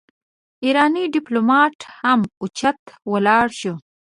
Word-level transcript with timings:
ايرانی 0.65 1.03
ډيپلومات 1.15 1.77
هم 1.99 2.19
اوچت 2.41 2.81
ولاړ 3.11 3.47
شو. 3.59 3.73